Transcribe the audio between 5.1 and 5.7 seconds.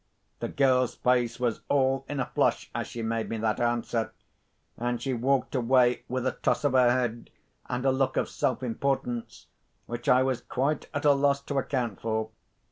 walked